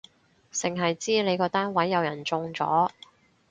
[0.49, 2.89] 剩係知你個單位有人中咗